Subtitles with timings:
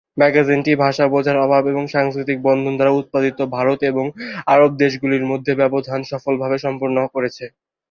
[0.17, 4.05] ম্যাগাজিনটি ভাষা বোঝার অভাব এবং সাংস্কৃতিক বন্ধন দ্বারা উৎপাদিত ভারত এবং
[4.47, 7.45] আরব দেশগুলির মধ্যে ব্যবধান সফলভাবে পূরণ করেছে।